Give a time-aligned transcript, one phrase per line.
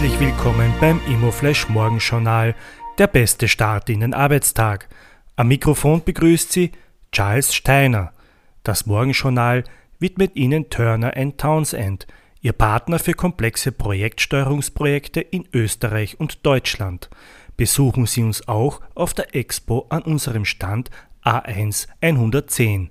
[0.00, 2.54] Herzlich willkommen beim Immoflash Morgenjournal,
[2.96, 4.88] der beste Start in den Arbeitstag.
[5.36, 6.72] Am Mikrofon begrüßt Sie
[7.12, 8.14] Charles Steiner.
[8.62, 9.62] Das Morgenjournal
[9.98, 12.06] widmet Ihnen Turner Townsend,
[12.40, 17.10] Ihr Partner für komplexe Projektsteuerungsprojekte in Österreich und Deutschland.
[17.58, 20.90] Besuchen Sie uns auch auf der Expo an unserem Stand
[21.26, 22.90] A1 110.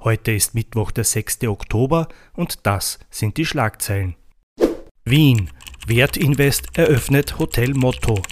[0.00, 1.44] Heute ist Mittwoch, der 6.
[1.44, 4.16] Oktober und das sind die Schlagzeilen.
[5.04, 5.50] Wien
[5.88, 8.22] Wertinvest eröffnet Hotel Motto.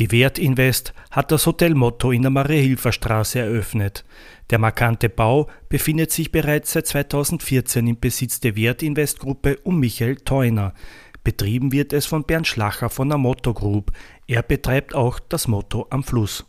[0.00, 4.04] Die Wertinvest hat das Hotel Motto in der Mariahilfer Straße eröffnet.
[4.50, 10.16] Der markante Bau befindet sich bereits seit 2014 im Besitz der Wertinvest Gruppe um Michael
[10.16, 10.74] Theuner.
[11.22, 13.92] Betrieben wird es von Bernd Schlacher von der Motto Group.
[14.26, 16.46] Er betreibt auch das Motto am Fluss.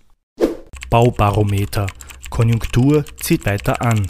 [0.90, 1.86] Baubarometer.
[2.32, 4.08] Konjunktur zieht weiter an.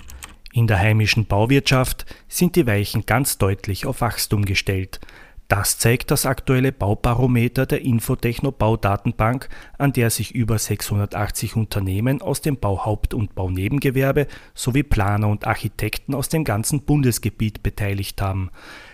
[0.53, 5.02] In der heimischen Bauwirtschaft sind die Weichen ganz deutlich auf Wachstum gestellt.
[5.49, 12.42] Das zeigt das aktuelle Baubarometer der Infotechno Baudatenbank, an der sich über 680 Unternehmen aus
[12.42, 18.52] dem Bauhaupt- und Baunebengewerbe sowie Planer und Architekten aus dem ganzen Bundesgebiet beteiligt haben.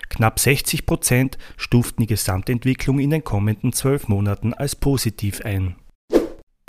[0.07, 5.75] Knapp 60 Prozent stuften die Gesamtentwicklung in den kommenden zwölf Monaten als positiv ein.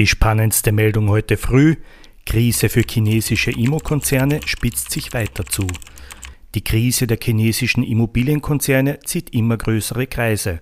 [0.01, 1.77] Die spannendste Meldung heute früh:
[2.25, 5.69] Krise für chinesische Immokonzerne spitzt sich weiter zu.
[6.57, 10.61] Die Krise der chinesischen Immobilienkonzerne zieht immer größere Kreise.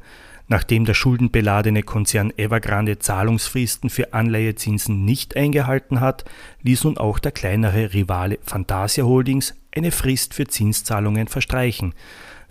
[0.49, 6.25] Nachdem der schuldenbeladene Konzern Evergrande Zahlungsfristen für Anleihezinsen nicht eingehalten hat,
[6.63, 11.95] ließ nun auch der kleinere Rivale Fantasia Holdings eine Frist für Zinszahlungen verstreichen.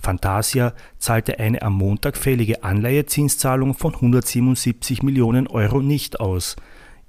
[0.01, 6.55] Fantasia zahlte eine am Montag fällige Anleihezinszahlung von 177 Millionen Euro nicht aus.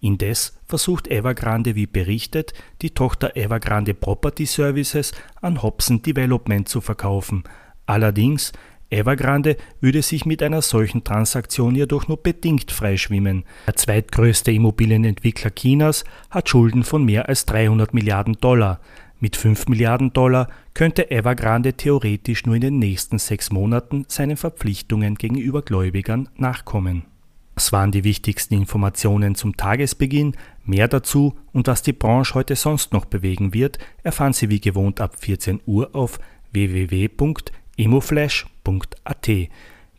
[0.05, 2.53] Indes versucht Evergrande wie berichtet,
[2.83, 7.45] die Tochter Evergrande Property Services an Hobson Development zu verkaufen.
[7.87, 8.53] Allerdings,
[8.91, 13.45] Evergrande würde sich mit einer solchen Transaktion jedoch nur bedingt freischwimmen.
[13.67, 18.81] Der zweitgrößte Immobilienentwickler Chinas hat Schulden von mehr als 300 Milliarden Dollar.
[19.21, 25.15] Mit 5 Milliarden Dollar könnte Evergrande theoretisch nur in den nächsten sechs Monaten seinen Verpflichtungen
[25.15, 27.07] gegenüber Gläubigern nachkommen.
[27.55, 30.37] Das waren die wichtigsten Informationen zum Tagesbeginn.
[30.65, 35.01] Mehr dazu und was die Branche heute sonst noch bewegen wird, erfahren Sie wie gewohnt
[35.01, 36.19] ab 14 Uhr auf
[36.53, 39.29] www.emoflash.at.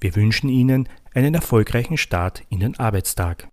[0.01, 3.47] Wir wünschen Ihnen einen erfolgreichen Start in den Arbeitstag.